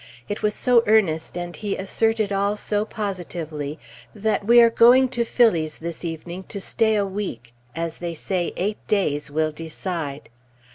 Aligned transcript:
It 0.27 0.41
was 0.41 0.55
so 0.55 0.83
earnest, 0.87 1.37
and 1.37 1.55
he 1.55 1.75
asserted 1.75 2.31
all 2.33 2.57
so 2.57 2.85
positively, 2.85 3.77
that 4.15 4.43
we 4.43 4.59
are 4.59 4.71
going 4.71 5.09
to 5.09 5.23
Phillie's 5.23 5.77
this 5.77 6.03
evening 6.03 6.41
to 6.47 6.59
stay 6.59 6.95
a 6.95 7.05
week, 7.05 7.53
as 7.75 7.99
they 7.99 8.15
say 8.15 8.51
eight 8.57 8.79
days 8.87 9.29
will 9.29 9.51
decide. 9.51 10.29